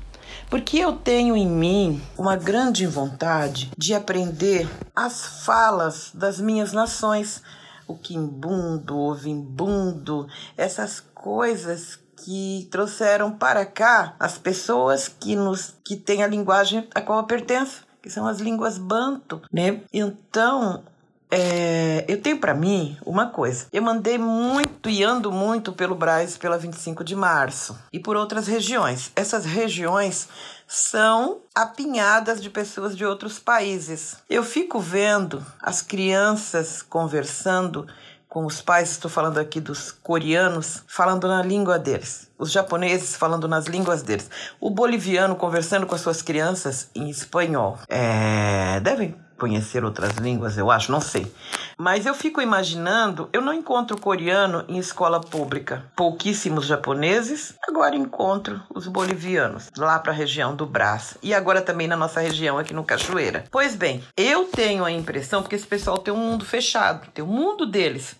Porque 0.48 0.78
eu 0.78 0.92
tenho 0.92 1.36
em 1.36 1.48
mim 1.48 2.02
uma 2.16 2.36
grande 2.36 2.86
vontade 2.86 3.70
de 3.76 3.94
aprender 3.94 4.68
as 4.94 5.44
falas 5.44 6.10
das 6.14 6.40
minhas 6.40 6.72
nações, 6.72 7.42
o 7.86 7.96
quimbundo, 7.96 8.96
o 8.96 9.14
vimbundo, 9.14 10.26
essas 10.56 11.00
coisas 11.14 11.98
que 12.24 12.66
trouxeram 12.70 13.30
para 13.30 13.64
cá 13.66 14.14
as 14.18 14.38
pessoas 14.38 15.08
que 15.08 15.36
nos 15.36 15.74
que 15.84 15.96
têm 15.96 16.22
a 16.22 16.26
linguagem 16.26 16.88
a 16.94 17.00
qual 17.00 17.20
eu 17.20 17.26
pertenço, 17.26 17.86
que 18.02 18.10
são 18.10 18.26
as 18.26 18.38
línguas 18.38 18.78
banto, 18.78 19.42
né? 19.52 19.80
Então, 19.92 20.82
é, 21.30 22.04
eu 22.08 22.20
tenho 22.20 22.38
para 22.38 22.54
mim 22.54 22.96
uma 23.04 23.26
coisa. 23.26 23.66
Eu 23.72 23.82
mandei 23.82 24.18
muito 24.18 24.88
e 24.88 25.02
ando 25.02 25.32
muito 25.32 25.72
pelo 25.72 25.94
Braz 25.94 26.36
pela 26.36 26.58
25 26.58 27.02
de 27.02 27.16
março 27.16 27.78
e 27.92 27.98
por 27.98 28.16
outras 28.16 28.46
regiões. 28.46 29.10
Essas 29.16 29.44
regiões 29.44 30.28
são 30.66 31.38
apinhadas 31.54 32.42
de 32.42 32.50
pessoas 32.50 32.96
de 32.96 33.04
outros 33.04 33.38
países. 33.38 34.16
Eu 34.28 34.42
fico 34.42 34.78
vendo 34.78 35.44
as 35.60 35.82
crianças 35.82 36.82
conversando 36.82 37.86
com 38.28 38.44
os 38.44 38.60
pais, 38.60 38.90
estou 38.90 39.10
falando 39.10 39.38
aqui 39.38 39.60
dos 39.60 39.90
coreanos, 39.90 40.82
falando 40.86 41.26
na 41.26 41.42
língua 41.42 41.78
deles, 41.78 42.30
os 42.38 42.52
japoneses 42.52 43.16
falando 43.16 43.48
nas 43.48 43.64
línguas 43.64 44.02
deles, 44.02 44.28
o 44.60 44.68
boliviano 44.68 45.36
conversando 45.36 45.86
com 45.86 45.94
as 45.94 46.02
suas 46.02 46.20
crianças 46.20 46.90
em 46.94 47.08
espanhol. 47.08 47.78
É, 47.88 48.78
devem 48.80 49.14
conhecer 49.38 49.84
outras 49.84 50.16
línguas, 50.16 50.56
eu 50.56 50.70
acho, 50.70 50.90
não 50.90 51.00
sei. 51.00 51.30
Mas 51.78 52.06
eu 52.06 52.14
fico 52.14 52.40
imaginando, 52.40 53.28
eu 53.32 53.42
não 53.42 53.52
encontro 53.52 54.00
coreano 54.00 54.64
em 54.68 54.78
escola 54.78 55.20
pública. 55.20 55.84
Pouquíssimos 55.94 56.66
japoneses, 56.66 57.54
agora 57.68 57.94
encontro 57.94 58.62
os 58.74 58.86
bolivianos, 58.86 59.70
lá 59.76 59.98
para 59.98 60.12
a 60.12 60.14
região 60.14 60.56
do 60.56 60.64
Brás. 60.64 61.18
E 61.22 61.34
agora 61.34 61.60
também 61.60 61.86
na 61.86 61.96
nossa 61.96 62.20
região 62.20 62.58
aqui 62.58 62.72
no 62.72 62.84
Cachoeira. 62.84 63.44
Pois 63.50 63.74
bem, 63.74 64.02
eu 64.16 64.44
tenho 64.44 64.84
a 64.84 64.90
impressão, 64.90 65.42
porque 65.42 65.56
esse 65.56 65.66
pessoal 65.66 65.98
tem 65.98 66.12
um 66.12 66.16
mundo 66.16 66.44
fechado, 66.44 67.08
tem 67.12 67.24
o 67.24 67.28
um 67.28 67.30
mundo 67.30 67.66
deles. 67.66 68.16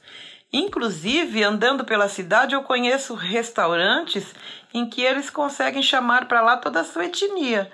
Inclusive, 0.53 1.43
andando 1.43 1.85
pela 1.85 2.09
cidade, 2.09 2.55
eu 2.55 2.63
conheço 2.63 3.15
restaurantes 3.15 4.35
em 4.73 4.89
que 4.89 5.03
eles 5.03 5.29
conseguem 5.29 5.83
chamar 5.83 6.29
para 6.29 6.41
lá 6.41 6.57
toda 6.57 6.81
a 6.81 6.85
sua 6.85 7.07
etnia. 7.07 7.71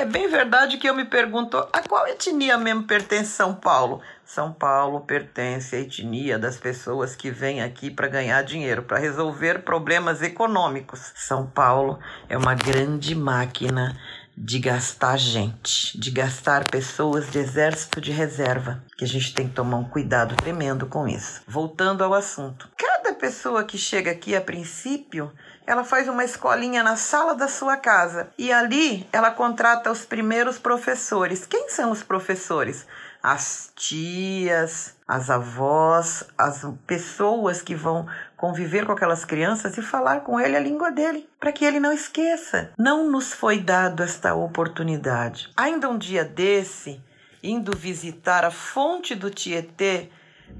É 0.00 0.04
bem 0.06 0.28
verdade 0.28 0.78
que 0.78 0.88
eu 0.88 0.94
me 0.94 1.04
pergunto 1.04 1.58
a 1.58 1.82
qual 1.86 2.06
etnia 2.06 2.56
mesmo 2.56 2.84
pertence 2.84 3.32
São 3.32 3.54
Paulo? 3.54 4.00
São 4.24 4.50
Paulo 4.50 5.02
pertence 5.02 5.76
à 5.76 5.80
etnia 5.80 6.38
das 6.38 6.56
pessoas 6.56 7.14
que 7.14 7.30
vêm 7.30 7.60
aqui 7.60 7.90
para 7.90 8.08
ganhar 8.08 8.42
dinheiro, 8.42 8.82
para 8.82 8.96
resolver 8.98 9.58
problemas 9.58 10.22
econômicos. 10.22 11.12
São 11.14 11.46
Paulo 11.46 11.98
é 12.30 12.38
uma 12.38 12.54
grande 12.54 13.14
máquina 13.14 13.94
de 14.42 14.58
gastar 14.58 15.18
gente, 15.18 16.00
de 16.00 16.10
gastar 16.10 16.64
pessoas 16.70 17.30
de 17.30 17.38
exército 17.38 18.00
de 18.00 18.10
reserva, 18.10 18.82
que 18.96 19.04
a 19.04 19.06
gente 19.06 19.34
tem 19.34 19.46
que 19.46 19.54
tomar 19.54 19.76
um 19.76 19.84
cuidado 19.84 20.34
tremendo 20.34 20.86
com 20.86 21.06
isso. 21.06 21.42
Voltando 21.46 22.02
ao 22.02 22.14
assunto. 22.14 22.66
Cada 22.74 23.12
pessoa 23.12 23.64
que 23.64 23.76
chega 23.76 24.10
aqui 24.10 24.34
a 24.34 24.40
princípio 24.40 25.30
ela 25.66 25.84
faz 25.84 26.08
uma 26.08 26.24
escolinha 26.24 26.82
na 26.82 26.96
sala 26.96 27.32
da 27.32 27.46
sua 27.46 27.76
casa 27.76 28.28
e 28.36 28.50
ali 28.50 29.06
ela 29.12 29.30
contrata 29.30 29.88
os 29.92 30.04
primeiros 30.04 30.58
professores. 30.58 31.46
Quem 31.46 31.68
são 31.68 31.92
os 31.92 32.02
professores? 32.02 32.86
As 33.22 33.70
tias, 33.76 34.96
as 35.06 35.28
avós, 35.28 36.24
as 36.38 36.64
pessoas 36.86 37.60
que 37.60 37.74
vão 37.74 38.06
conviver 38.36 38.86
com 38.86 38.92
aquelas 38.92 39.24
crianças 39.24 39.76
e 39.76 39.82
falar 39.82 40.20
com 40.20 40.40
ele 40.40 40.56
a 40.56 40.60
língua 40.60 40.90
dele, 40.90 41.28
para 41.38 41.52
que 41.52 41.64
ele 41.64 41.78
não 41.78 41.92
esqueça. 41.92 42.72
Não 42.78 43.10
nos 43.10 43.34
foi 43.34 43.58
dado 43.58 44.02
esta 44.02 44.34
oportunidade. 44.34 45.50
Ainda 45.54 45.90
um 45.90 45.98
dia 45.98 46.24
desse, 46.24 47.02
indo 47.42 47.76
visitar 47.76 48.44
a 48.44 48.50
fonte 48.50 49.14
do 49.14 49.28
Tietê, 49.28 50.08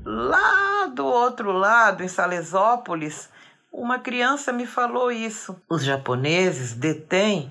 lá 0.04 0.86
do 0.86 1.06
outro 1.06 1.52
lado, 1.52 2.02
em 2.02 2.08
Salesópolis, 2.08 3.30
uma 3.72 3.98
criança 3.98 4.52
me 4.52 4.66
falou 4.66 5.10
isso. 5.10 5.56
Os 5.68 5.84
japoneses 5.84 6.74
detêm 6.74 7.50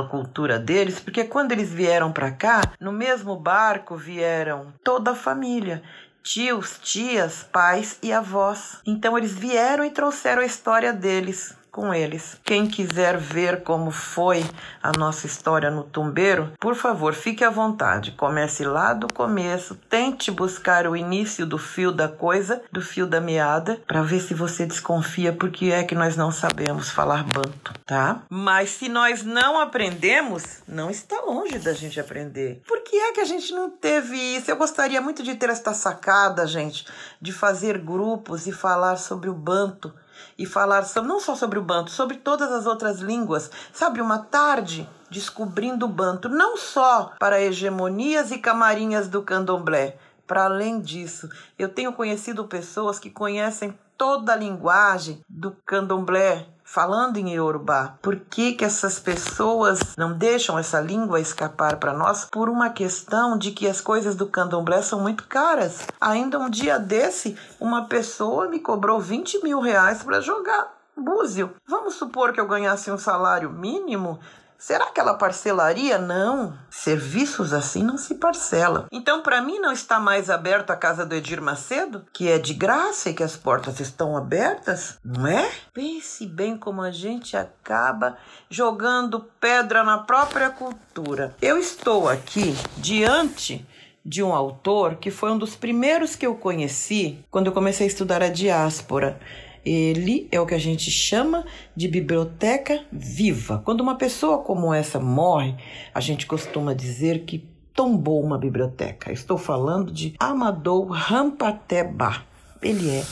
a 0.00 0.08
cultura 0.08 0.58
deles, 0.58 1.00
porque 1.00 1.24
quando 1.24 1.52
eles 1.52 1.72
vieram 1.72 2.12
para 2.12 2.30
cá, 2.30 2.60
no 2.80 2.92
mesmo 2.92 3.36
barco 3.36 3.96
vieram 3.96 4.72
toda 4.82 5.12
a 5.12 5.16
família 5.16 5.82
tios, 6.22 6.78
tias, 6.82 7.42
pais 7.42 7.98
e 8.02 8.10
avós. 8.10 8.80
Então 8.86 9.16
eles 9.16 9.34
vieram 9.34 9.84
e 9.84 9.90
trouxeram 9.90 10.40
a 10.40 10.46
história 10.46 10.92
deles 10.92 11.54
com 11.74 11.92
eles. 11.92 12.36
Quem 12.44 12.68
quiser 12.68 13.18
ver 13.18 13.64
como 13.64 13.90
foi 13.90 14.46
a 14.80 14.92
nossa 14.96 15.26
história 15.26 15.72
no 15.72 15.82
Tumbeiro, 15.82 16.52
por 16.60 16.76
favor, 16.76 17.12
fique 17.14 17.42
à 17.42 17.50
vontade. 17.50 18.12
Comece 18.12 18.64
lá 18.64 18.94
do 18.94 19.12
começo, 19.12 19.74
tente 19.90 20.30
buscar 20.30 20.86
o 20.86 20.96
início 20.96 21.44
do 21.44 21.58
fio 21.58 21.90
da 21.90 22.06
coisa, 22.06 22.62
do 22.70 22.80
fio 22.80 23.08
da 23.08 23.20
meada, 23.20 23.82
para 23.88 24.02
ver 24.02 24.20
se 24.20 24.34
você 24.34 24.64
desconfia 24.64 25.32
porque 25.32 25.72
é 25.72 25.82
que 25.82 25.96
nós 25.96 26.16
não 26.16 26.30
sabemos 26.30 26.90
falar 26.90 27.24
banto, 27.24 27.74
tá? 27.84 28.22
Mas 28.30 28.70
se 28.70 28.88
nós 28.88 29.24
não 29.24 29.58
aprendemos, 29.58 30.62
não 30.68 30.88
está 30.88 31.20
longe 31.22 31.58
da 31.58 31.72
gente 31.72 31.98
aprender. 31.98 32.62
Por 32.68 32.84
que 32.84 32.94
é 32.94 33.12
que 33.12 33.20
a 33.20 33.24
gente 33.24 33.52
não 33.52 33.68
teve 33.68 34.16
isso? 34.16 34.48
Eu 34.48 34.56
gostaria 34.56 35.00
muito 35.00 35.24
de 35.24 35.34
ter 35.34 35.50
esta 35.50 35.74
sacada, 35.74 36.46
gente, 36.46 36.86
de 37.20 37.32
fazer 37.32 37.78
grupos 37.78 38.46
e 38.46 38.52
falar 38.52 38.94
sobre 38.94 39.28
o 39.28 39.34
banto 39.34 39.92
e 40.38 40.46
falar 40.46 40.84
não 41.02 41.20
só 41.20 41.34
sobre 41.34 41.58
o 41.58 41.62
banto, 41.62 41.90
sobre 41.90 42.16
todas 42.16 42.50
as 42.50 42.66
outras 42.66 43.00
línguas. 43.00 43.50
Sabe, 43.72 44.00
uma 44.00 44.18
tarde 44.18 44.88
descobrindo 45.10 45.86
o 45.86 45.88
banto, 45.88 46.28
não 46.28 46.56
só 46.56 47.12
para 47.18 47.40
hegemonias 47.40 48.30
e 48.30 48.38
camarinhas 48.38 49.08
do 49.08 49.22
candomblé. 49.22 49.96
Para 50.26 50.44
além 50.44 50.80
disso, 50.80 51.28
eu 51.58 51.68
tenho 51.68 51.92
conhecido 51.92 52.44
pessoas 52.44 52.98
que 52.98 53.10
conhecem 53.10 53.78
toda 53.96 54.32
a 54.32 54.36
linguagem 54.36 55.20
do 55.28 55.52
candomblé, 55.64 56.46
falando 56.74 57.18
em 57.18 57.34
Yorubá. 57.34 57.94
Por 58.02 58.16
que, 58.16 58.54
que 58.54 58.64
essas 58.64 58.98
pessoas 58.98 59.78
não 59.96 60.12
deixam 60.12 60.58
essa 60.58 60.80
língua 60.80 61.20
escapar 61.20 61.76
para 61.76 61.92
nós? 61.92 62.24
Por 62.24 62.48
uma 62.48 62.68
questão 62.68 63.38
de 63.38 63.52
que 63.52 63.68
as 63.68 63.80
coisas 63.80 64.16
do 64.16 64.26
candomblé 64.26 64.82
são 64.82 65.00
muito 65.00 65.22
caras. 65.28 65.86
Ainda 66.00 66.36
um 66.36 66.50
dia 66.50 66.76
desse, 66.76 67.38
uma 67.60 67.84
pessoa 67.84 68.48
me 68.48 68.58
cobrou 68.58 68.98
20 68.98 69.44
mil 69.44 69.60
reais 69.60 70.02
para 70.02 70.20
jogar 70.20 70.74
búzio. 70.96 71.54
Vamos 71.64 71.94
supor 71.94 72.32
que 72.32 72.40
eu 72.40 72.48
ganhasse 72.48 72.90
um 72.90 72.98
salário 72.98 73.50
mínimo, 73.50 74.18
Será 74.58 74.86
que 74.86 75.00
ela 75.00 75.14
parcelaria? 75.14 75.98
Não. 75.98 76.56
Serviços 76.70 77.52
assim 77.52 77.82
não 77.82 77.98
se 77.98 78.14
parcela. 78.14 78.86
Então, 78.90 79.22
para 79.22 79.42
mim, 79.42 79.58
não 79.58 79.72
está 79.72 80.00
mais 80.00 80.30
aberto 80.30 80.70
a 80.70 80.76
casa 80.76 81.04
do 81.04 81.14
Edir 81.14 81.42
Macedo, 81.42 82.04
que 82.12 82.30
é 82.30 82.38
de 82.38 82.54
graça 82.54 83.10
e 83.10 83.14
que 83.14 83.22
as 83.22 83.36
portas 83.36 83.80
estão 83.80 84.16
abertas, 84.16 84.98
não 85.04 85.26
é? 85.26 85.50
Pense 85.72 86.26
bem 86.26 86.56
como 86.56 86.80
a 86.80 86.90
gente 86.90 87.36
acaba 87.36 88.16
jogando 88.48 89.26
pedra 89.38 89.84
na 89.84 89.98
própria 89.98 90.50
cultura. 90.50 91.34
Eu 91.42 91.58
estou 91.58 92.08
aqui 92.08 92.56
diante 92.76 93.66
de 94.04 94.22
um 94.22 94.34
autor 94.34 94.96
que 94.96 95.10
foi 95.10 95.30
um 95.30 95.38
dos 95.38 95.56
primeiros 95.56 96.14
que 96.14 96.26
eu 96.26 96.34
conheci 96.34 97.24
quando 97.30 97.46
eu 97.46 97.52
comecei 97.52 97.86
a 97.86 97.88
estudar 97.88 98.22
a 98.22 98.28
diáspora. 98.28 99.18
Ele 99.64 100.28
é 100.30 100.40
o 100.40 100.46
que 100.46 100.54
a 100.54 100.58
gente 100.58 100.90
chama 100.90 101.44
de 101.74 101.88
biblioteca 101.88 102.84
viva. 102.92 103.62
Quando 103.64 103.80
uma 103.80 103.96
pessoa 103.96 104.38
como 104.38 104.72
essa 104.72 105.00
morre, 105.00 105.54
a 105.94 106.00
gente 106.00 106.26
costuma 106.26 106.74
dizer 106.74 107.24
que 107.24 107.48
tombou 107.72 108.22
uma 108.22 108.38
biblioteca. 108.38 109.12
Estou 109.12 109.38
falando 109.38 109.90
de 109.90 110.14
Amadou 110.18 110.86
Rampateba. 110.86 112.22
Ele 112.62 112.90
é 112.90 113.04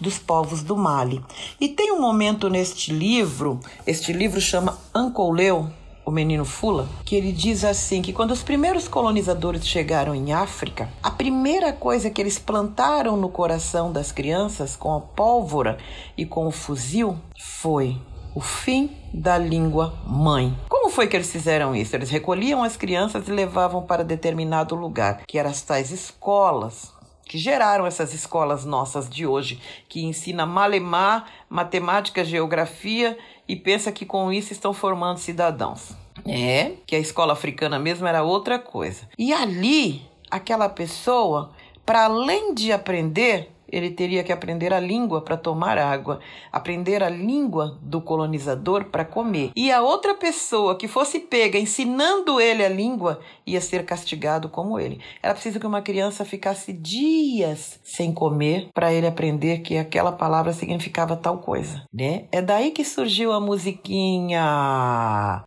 dos 0.00 0.18
povos 0.18 0.62
do 0.62 0.76
Mali. 0.76 1.22
E 1.60 1.68
tem 1.68 1.92
um 1.92 2.00
momento 2.00 2.48
neste 2.48 2.92
livro, 2.92 3.60
este 3.86 4.12
livro 4.12 4.40
chama 4.40 4.78
Ancoleu, 4.94 5.70
o 6.08 6.10
menino 6.10 6.42
Fula, 6.46 6.88
que 7.04 7.14
ele 7.14 7.30
diz 7.30 7.64
assim 7.64 8.00
que 8.00 8.14
quando 8.14 8.30
os 8.30 8.42
primeiros 8.42 8.88
colonizadores 8.88 9.68
chegaram 9.68 10.14
em 10.14 10.32
África, 10.32 10.88
a 11.02 11.10
primeira 11.10 11.70
coisa 11.70 12.08
que 12.08 12.18
eles 12.18 12.38
plantaram 12.38 13.14
no 13.14 13.28
coração 13.28 13.92
das 13.92 14.10
crianças 14.10 14.74
com 14.74 14.94
a 14.94 15.00
pólvora 15.00 15.76
e 16.16 16.24
com 16.24 16.46
o 16.46 16.50
fuzil 16.50 17.18
foi 17.38 18.00
o 18.34 18.40
fim 18.40 18.96
da 19.12 19.36
língua 19.36 19.98
mãe. 20.06 20.56
Como 20.70 20.88
foi 20.88 21.08
que 21.08 21.14
eles 21.14 21.30
fizeram 21.30 21.76
isso? 21.76 21.94
Eles 21.94 22.08
recolhiam 22.08 22.62
as 22.62 22.74
crianças 22.74 23.28
e 23.28 23.30
levavam 23.30 23.82
para 23.82 24.02
determinado 24.02 24.74
lugar, 24.74 25.24
que 25.28 25.38
eram 25.38 25.50
as 25.50 25.60
tais 25.60 25.90
escolas, 25.90 26.90
que 27.28 27.36
geraram 27.36 27.84
essas 27.84 28.14
escolas 28.14 28.64
nossas 28.64 29.10
de 29.10 29.26
hoje, 29.26 29.60
que 29.86 30.06
ensina 30.06 30.46
malemar, 30.46 31.26
matemática, 31.50 32.24
geografia 32.24 33.18
e 33.48 33.56
pensa 33.56 33.90
que 33.90 34.04
com 34.04 34.32
isso 34.32 34.52
estão 34.52 34.74
formando 34.74 35.18
cidadãos. 35.18 35.96
É, 36.26 36.72
que 36.86 36.94
a 36.94 36.98
escola 36.98 37.32
africana 37.32 37.78
mesmo 37.78 38.06
era 38.06 38.22
outra 38.22 38.58
coisa. 38.58 39.08
E 39.16 39.32
ali, 39.32 40.02
aquela 40.30 40.68
pessoa, 40.68 41.52
para 41.86 42.04
além 42.04 42.54
de 42.54 42.70
aprender, 42.70 43.50
ele 43.70 43.90
teria 43.90 44.24
que 44.24 44.32
aprender 44.32 44.72
a 44.72 44.80
língua 44.80 45.20
para 45.20 45.36
tomar 45.36 45.78
água, 45.78 46.20
aprender 46.52 47.02
a 47.02 47.08
língua 47.08 47.78
do 47.82 48.00
colonizador 48.00 48.86
para 48.86 49.04
comer. 49.04 49.50
E 49.54 49.70
a 49.70 49.82
outra 49.82 50.14
pessoa 50.14 50.76
que 50.76 50.88
fosse 50.88 51.18
pega 51.18 51.58
ensinando 51.58 52.40
ele 52.40 52.64
a 52.64 52.68
língua 52.68 53.20
ia 53.46 53.60
ser 53.60 53.84
castigado 53.84 54.48
como 54.48 54.78
ele. 54.78 55.00
Era 55.22 55.34
preciso 55.34 55.60
que 55.60 55.66
uma 55.66 55.82
criança 55.82 56.24
ficasse 56.24 56.72
dias 56.72 57.78
sem 57.82 58.12
comer 58.12 58.68
para 58.72 58.92
ele 58.92 59.06
aprender 59.06 59.58
que 59.58 59.78
aquela 59.78 60.12
palavra 60.12 60.52
significava 60.52 61.16
tal 61.16 61.38
coisa, 61.38 61.84
né? 61.92 62.24
É 62.32 62.42
daí 62.42 62.70
que 62.70 62.84
surgiu 62.84 63.32
a 63.32 63.40
musiquinha 63.40 64.38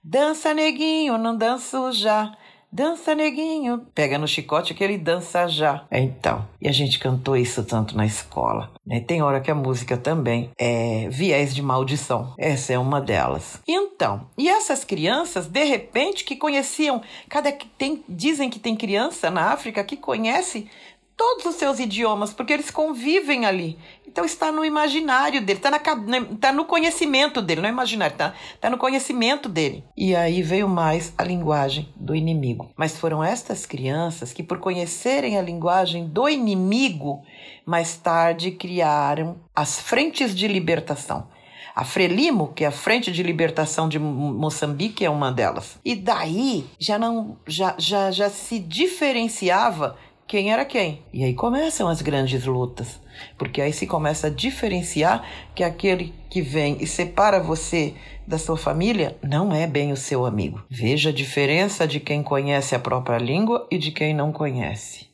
Dança 0.03 0.53
neguinho, 0.53 1.17
não 1.17 1.35
danço 1.35 1.91
já. 1.91 2.35
Dança, 2.73 3.13
neguinho. 3.13 3.85
Pega 3.93 4.17
no 4.17 4.25
chicote 4.25 4.73
que 4.73 4.81
ele 4.81 4.97
dança 4.97 5.45
já. 5.45 5.83
Então, 5.91 6.47
e 6.61 6.69
a 6.69 6.71
gente 6.71 6.99
cantou 6.99 7.35
isso 7.35 7.65
tanto 7.65 7.97
na 7.97 8.05
escola. 8.05 8.71
Né? 8.85 9.01
Tem 9.01 9.21
hora 9.21 9.41
que 9.41 9.51
a 9.51 9.55
música 9.55 9.97
também 9.97 10.51
é 10.57 11.09
viés 11.09 11.53
de 11.53 11.61
maldição. 11.61 12.33
Essa 12.37 12.71
é 12.71 12.79
uma 12.79 13.01
delas. 13.01 13.59
Então, 13.67 14.25
e 14.37 14.47
essas 14.47 14.85
crianças, 14.85 15.47
de 15.47 15.63
repente, 15.65 16.23
que 16.23 16.37
conheciam, 16.37 17.01
cada 17.27 17.51
que 17.51 17.67
tem, 17.67 18.03
dizem 18.07 18.49
que 18.49 18.59
tem 18.59 18.75
criança 18.75 19.29
na 19.29 19.51
África 19.51 19.83
que 19.83 19.97
conhece 19.97 20.69
todos 21.21 21.45
os 21.45 21.55
seus 21.55 21.77
idiomas, 21.77 22.33
porque 22.33 22.51
eles 22.51 22.71
convivem 22.71 23.45
ali. 23.45 23.77
Então 24.07 24.25
está 24.25 24.51
no 24.51 24.65
imaginário 24.65 25.39
dele, 25.39 25.59
está, 25.59 25.69
na, 25.69 25.79
tá 26.39 26.51
no 26.51 26.65
conhecimento 26.65 27.43
dele, 27.43 27.61
não 27.61 27.69
é 27.69 27.71
imaginário, 27.71 28.13
está 28.13 28.33
tá 28.59 28.71
no 28.71 28.77
conhecimento 28.79 29.47
dele. 29.47 29.83
E 29.95 30.15
aí 30.15 30.41
veio 30.41 30.67
mais 30.67 31.13
a 31.15 31.23
linguagem 31.23 31.87
do 31.95 32.15
inimigo. 32.15 32.71
Mas 32.75 32.97
foram 32.97 33.23
estas 33.23 33.67
crianças 33.67 34.33
que, 34.33 34.41
por 34.41 34.57
conhecerem 34.57 35.37
a 35.37 35.43
linguagem 35.43 36.07
do 36.07 36.27
inimigo, 36.27 37.21
mais 37.67 37.95
tarde 37.95 38.49
criaram 38.49 39.37
as 39.55 39.79
frentes 39.79 40.33
de 40.33 40.47
libertação. 40.47 41.27
A 41.75 41.85
Frelimo, 41.85 42.51
que 42.53 42.65
é 42.65 42.67
a 42.67 42.71
Frente 42.71 43.11
de 43.11 43.23
Libertação 43.23 43.87
de 43.87 43.97
Moçambique, 43.97 45.05
é 45.05 45.09
uma 45.09 45.31
delas. 45.31 45.79
E 45.85 45.95
daí 45.95 46.65
já 46.79 46.99
não 46.99 47.37
já, 47.47 47.75
já, 47.77 48.11
já 48.11 48.29
se 48.29 48.59
diferenciava 48.59 49.95
quem 50.31 50.49
era 50.49 50.63
quem. 50.63 51.03
E 51.11 51.25
aí 51.25 51.33
começam 51.33 51.89
as 51.89 52.01
grandes 52.01 52.45
lutas, 52.45 53.01
porque 53.37 53.61
aí 53.61 53.73
se 53.73 53.85
começa 53.85 54.27
a 54.27 54.29
diferenciar 54.29 55.27
que 55.53 55.61
aquele 55.61 56.13
que 56.29 56.41
vem 56.41 56.77
e 56.79 56.87
separa 56.87 57.43
você 57.43 57.95
da 58.25 58.37
sua 58.37 58.55
família 58.55 59.17
não 59.21 59.53
é 59.53 59.67
bem 59.67 59.91
o 59.91 59.97
seu 59.97 60.25
amigo. 60.25 60.63
Veja 60.69 61.09
a 61.09 61.13
diferença 61.13 61.85
de 61.85 61.99
quem 61.99 62.23
conhece 62.23 62.73
a 62.73 62.79
própria 62.79 63.17
língua 63.17 63.67
e 63.69 63.77
de 63.77 63.91
quem 63.91 64.13
não 64.13 64.31
conhece. 64.31 65.05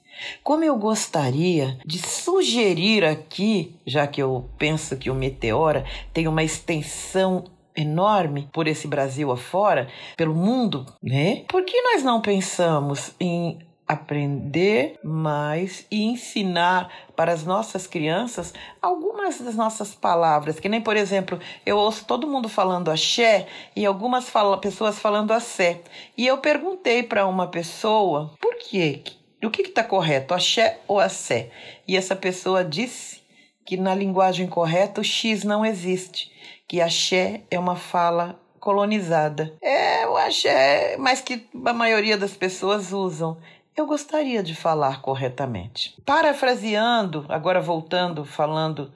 Como 0.44 0.64
eu 0.64 0.78
gostaria 0.78 1.80
de 1.84 1.98
sugerir 1.98 3.04
aqui, 3.04 3.76
já 3.88 4.06
que 4.06 4.22
eu 4.22 4.48
penso 4.60 4.96
que 4.98 5.10
o 5.10 5.16
Meteora 5.16 5.84
tem 6.14 6.28
uma 6.28 6.44
extensão 6.44 7.46
enorme 7.76 8.50
por 8.52 8.68
esse 8.68 8.88
Brasil 8.88 9.32
afora, 9.32 9.88
pelo 10.16 10.36
mundo, 10.36 10.86
né? 11.02 11.44
Por 11.48 11.64
que 11.64 11.80
nós 11.82 12.04
não 12.04 12.22
pensamos 12.22 13.14
em 13.20 13.60
aprender 13.88 15.00
mais 15.02 15.86
e 15.90 16.04
ensinar 16.04 16.92
para 17.16 17.32
as 17.32 17.46
nossas 17.46 17.88
crianças 17.88 18.54
algumas 18.82 19.40
das 19.40 19.56
nossas 19.56 19.96
palavras, 19.96 20.60
que 20.60 20.68
nem, 20.68 20.82
por 20.82 20.98
exemplo, 20.98 21.40
eu 21.66 21.78
ouço 21.78 22.06
todo 22.06 22.28
mundo 22.28 22.50
falando 22.50 22.92
axé 22.92 23.48
e 23.76 23.86
algumas 23.86 24.30
fala, 24.30 24.58
pessoas 24.58 25.00
falando 25.00 25.32
assé. 25.32 25.82
E 26.18 26.28
eu 26.28 26.40
perguntei 26.40 27.02
para 27.02 27.26
uma 27.26 27.48
pessoa 27.48 28.34
por 28.42 28.56
quê? 28.56 29.04
O 29.44 29.50
que 29.50 29.62
está 29.62 29.84
correto, 29.84 30.34
axé 30.34 30.80
ou 30.88 31.00
assé? 31.00 31.52
E 31.88 31.96
essa 31.96 32.16
pessoa 32.16 32.66
disse 32.66 33.22
que 33.66 33.78
na 33.78 33.94
linguagem 33.94 34.48
correta 34.48 35.00
o 35.00 35.04
X 35.04 35.44
não 35.44 35.66
existe, 35.66 36.32
que 36.68 36.82
axé 36.82 37.44
é 37.50 37.58
uma 37.58 37.76
fala 37.76 38.40
colonizada. 38.60 39.54
É 39.62 40.08
o 40.08 40.18
axé, 40.18 40.98
mas 40.98 41.22
que 41.22 41.48
a 41.66 41.74
maioria 41.74 42.18
das 42.18 42.34
pessoas 42.34 42.92
usam 42.92 43.38
eu 43.78 43.86
gostaria 43.86 44.42
de 44.42 44.56
falar 44.56 45.02
corretamente. 45.02 45.96
Parafraseando, 46.04 47.26
agora 47.30 47.62
voltando, 47.62 48.26
falando 48.26 48.92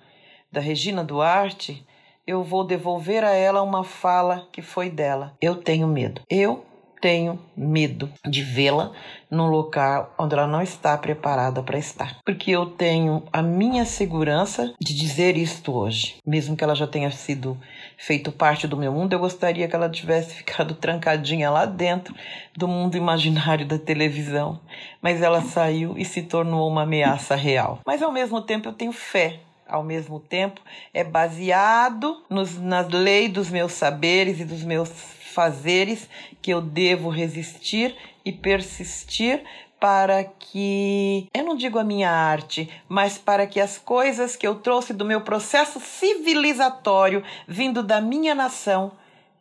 da 0.51 0.59
Regina 0.59 1.03
Duarte, 1.03 1.85
eu 2.25 2.43
vou 2.43 2.65
devolver 2.65 3.23
a 3.23 3.31
ela 3.31 3.61
uma 3.61 3.83
fala 3.83 4.47
que 4.51 4.61
foi 4.63 4.89
dela. 4.89 5.37
Eu 5.39 5.55
tenho 5.55 5.87
medo. 5.87 6.21
Eu 6.27 6.65
tenho 6.99 7.39
medo 7.55 8.09
de 8.27 8.43
vê-la 8.43 8.91
num 9.29 9.47
local 9.47 10.13
onde 10.17 10.35
ela 10.35 10.47
não 10.47 10.61
está 10.61 10.95
preparada 10.97 11.61
para 11.63 11.79
estar. 11.79 12.19
Porque 12.23 12.51
eu 12.51 12.67
tenho 12.67 13.23
a 13.33 13.41
minha 13.41 13.85
segurança 13.85 14.73
de 14.79 14.95
dizer 14.95 15.35
isto 15.35 15.73
hoje. 15.73 16.17
Mesmo 16.25 16.55
que 16.55 16.63
ela 16.63 16.75
já 16.75 16.87
tenha 16.87 17.09
sido 17.11 17.57
feito 18.01 18.31
parte 18.31 18.67
do 18.67 18.75
meu 18.75 18.91
mundo, 18.91 19.13
eu 19.13 19.19
gostaria 19.19 19.67
que 19.67 19.75
ela 19.75 19.87
tivesse 19.87 20.33
ficado 20.41 20.73
trancadinha 20.73 21.51
lá 21.51 21.65
dentro 21.65 22.15
do 22.57 22.67
mundo 22.67 22.97
imaginário 22.97 23.65
da 23.65 23.77
televisão. 23.77 24.59
Mas 24.99 25.21
ela 25.21 25.41
saiu 25.41 25.95
e 25.95 26.03
se 26.03 26.23
tornou 26.23 26.67
uma 26.67 26.81
ameaça 26.81 27.35
real. 27.35 27.79
Mas 27.85 28.01
ao 28.01 28.11
mesmo 28.11 28.41
tempo 28.41 28.67
eu 28.67 28.73
tenho 28.73 28.91
fé 28.91 29.39
ao 29.67 29.83
mesmo 29.83 30.19
tempo, 30.19 30.59
é 30.93 31.01
baseado 31.01 32.25
nos, 32.29 32.59
nas 32.59 32.89
leis 32.89 33.31
dos 33.31 33.49
meus 33.49 33.71
saberes 33.71 34.41
e 34.41 34.43
dos 34.43 34.63
meus 34.63 34.89
fazeres 35.33 36.09
que 36.41 36.51
eu 36.51 36.59
devo 36.59 37.07
resistir 37.07 37.95
e 38.25 38.33
persistir 38.33 39.41
para 39.81 40.23
que, 40.23 41.27
eu 41.33 41.43
não 41.43 41.55
digo 41.55 41.79
a 41.79 41.83
minha 41.83 42.11
arte, 42.11 42.69
mas 42.87 43.17
para 43.17 43.47
que 43.47 43.59
as 43.59 43.79
coisas 43.79 44.35
que 44.35 44.45
eu 44.45 44.53
trouxe 44.53 44.93
do 44.93 45.03
meu 45.03 45.21
processo 45.21 45.79
civilizatório, 45.79 47.23
vindo 47.47 47.81
da 47.81 47.99
minha 47.99 48.35
nação, 48.35 48.91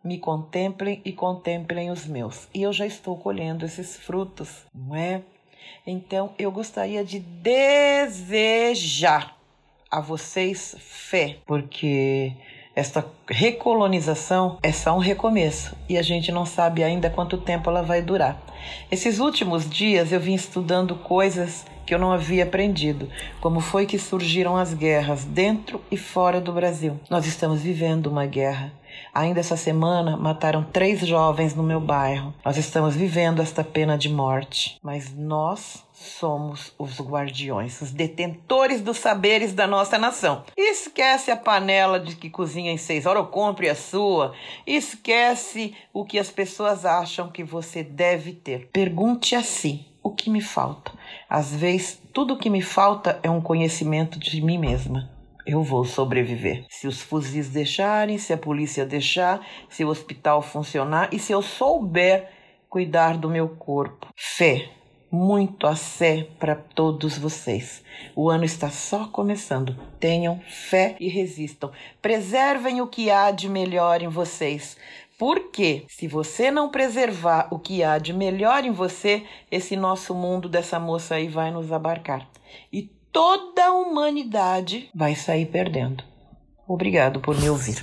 me 0.02 0.16
contemplem 0.16 1.02
e 1.04 1.12
contemplem 1.12 1.90
os 1.90 2.06
meus. 2.06 2.49
E 2.54 2.62
eu 2.62 2.72
já 2.72 2.87
estou 2.87 3.18
colhendo 3.18 3.66
esses 3.66 3.98
frutos, 3.98 4.64
não 4.74 4.96
é? 4.96 5.20
Então 5.87 6.33
eu 6.38 6.50
gostaria 6.50 7.05
de 7.05 7.18
desejar 7.20 8.57
a 9.90 10.00
vocês 10.00 10.74
fé, 10.79 11.37
porque 11.44 12.33
esta 12.74 13.04
recolonização 13.28 14.59
é 14.62 14.72
só 14.72 14.94
um 14.94 14.98
recomeço 14.98 15.76
e 15.88 15.98
a 15.98 16.02
gente 16.02 16.30
não 16.30 16.46
sabe 16.46 16.83
ainda 16.85 17.11
quanto 17.11 17.37
tempo 17.38 17.68
ela 17.68 17.83
vai 17.83 18.00
durar. 18.00 18.40
Esses 18.90 19.18
últimos 19.18 19.68
dias 19.68 20.12
eu 20.12 20.20
vim 20.20 20.35
estudando 20.35 20.94
coisas 20.94 21.64
que 21.85 21.94
eu 21.94 21.98
não 21.98 22.12
havia 22.12 22.44
aprendido, 22.44 23.09
como 23.40 23.61
foi 23.61 23.87
que 23.87 23.98
surgiram 23.98 24.56
as 24.56 24.72
guerras 24.72 25.24
dentro 25.24 25.80
e 25.90 25.96
fora 25.96 26.40
do 26.40 26.52
Brasil. 26.52 27.00
Nós 27.11 27.26
estamos 27.26 27.62
vivendo 27.62 28.06
uma 28.06 28.26
guerra 28.26 28.72
Ainda 29.12 29.40
essa 29.40 29.56
semana 29.56 30.16
mataram 30.16 30.62
três 30.62 31.00
jovens 31.06 31.54
no 31.54 31.62
meu 31.62 31.80
bairro. 31.80 32.35
Nós 32.44 32.56
estamos 32.56 32.94
vivendo 32.94 33.42
esta 33.42 33.64
pena 33.64 33.98
de 33.98 34.09
morte, 34.09 34.78
mas 34.83 35.12
nós 35.14 35.85
somos 36.01 36.73
os 36.79 37.01
guardiões, 37.01 37.81
os 37.81 37.91
detentores 37.91 38.81
dos 38.81 38.97
saberes 38.97 39.53
da 39.53 39.67
nossa 39.67 39.99
nação. 39.99 40.45
Esquece 40.57 41.31
a 41.31 41.37
panela 41.37 42.01
de 42.01 42.17
que 42.17 42.31
cozinha 42.31 42.73
em 42.73 42.79
seis 42.79 43.05
horas, 43.05 43.23
ou 43.23 43.29
compre 43.29 43.69
a 43.69 43.75
sua. 43.75 44.35
Esquece 44.67 45.75
o 45.93 46.05
que 46.05 46.19
as 46.19 46.31
pessoas 46.31 46.85
acham 46.85 47.31
que 47.31 47.45
você 47.45 47.83
deve 47.83 48.33
ter. 48.33 48.71
Pergunte 48.73 49.35
a 49.35 49.43
si: 49.43 49.87
o 50.03 50.11
que 50.11 50.31
me 50.31 50.41
falta? 50.41 50.93
Às 51.29 51.55
vezes, 51.55 52.01
tudo 52.13 52.35
o 52.35 52.39
que 52.39 52.49
me 52.49 52.63
falta 52.63 53.21
é 53.23 53.31
um 53.31 53.41
conhecimento 53.41 54.19
de 54.19 54.41
mim 54.41 54.59
mesma 54.59 55.11
eu 55.47 55.63
vou 55.65 55.85
sobreviver. 55.85 56.65
Se 56.69 56.87
os 56.87 57.01
fuzis 57.01 57.49
deixarem, 57.49 58.19
se 58.19 58.33
a 58.33 58.37
polícia 58.37 58.87
deixar, 58.87 59.45
se 59.69 59.85
o 59.85 59.89
hospital 59.89 60.43
funcionar 60.43 61.09
e 61.13 61.19
se 61.19 61.33
eu 61.33 61.43
souber 61.43 62.31
cuidar 62.69 63.17
do 63.17 63.29
meu 63.29 63.49
corpo. 63.49 64.07
Fé, 64.15 64.71
muito 65.11 65.66
a 65.66 65.75
fé 65.75 66.29
para 66.38 66.55
todos 66.55 67.18
vocês. 67.18 67.83
O 68.14 68.31
ano 68.31 68.44
está 68.44 68.70
só 68.70 69.07
começando. 69.09 69.77
Tenham 69.99 70.40
fé 70.49 70.96
e 71.01 71.09
resistam. 71.09 71.70
Preservem 72.01 72.81
o 72.81 72.87
que 72.87 73.11
há 73.11 73.31
de 73.31 73.49
melhor 73.49 74.03
em 74.03 74.09
vocês. 74.09 74.77
Porque 75.18 75.85
se 75.88 76.09
você 76.09 76.51
não 76.51 76.70
preservar 76.70 77.49
o 77.51 77.59
que 77.59 77.83
há 77.83 77.99
de 77.99 78.12
melhor 78.12 78.64
em 78.64 78.70
você, 78.70 79.25
esse 79.51 79.77
nosso 79.77 80.14
mundo 80.14 80.49
dessa 80.49 80.79
moça 80.79 81.16
aí 81.16 81.29
vai 81.29 81.51
nos 81.51 81.70
abarcar. 81.73 82.27
E 82.73 82.90
toda 83.12 83.66
a 83.66 83.73
humanidade 83.73 84.88
vai 84.94 85.14
sair 85.14 85.46
perdendo. 85.46 86.03
Obrigado 86.66 87.20
por 87.20 87.38
me 87.38 87.51
ouvir. 87.51 87.83